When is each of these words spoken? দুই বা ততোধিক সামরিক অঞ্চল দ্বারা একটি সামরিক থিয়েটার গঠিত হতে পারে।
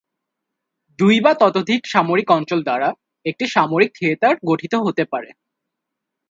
দুই 0.99 1.15
বা 1.19 1.31
ততোধিক 1.33 1.81
সামরিক 1.85 2.27
অঞ্চল 2.31 2.59
দ্বারা 2.63 2.89
একটি 3.25 3.45
সামরিক 3.47 3.89
থিয়েটার 3.95 4.33
গঠিত 4.43 4.73
হতে 4.85 5.03
পারে। 5.05 5.29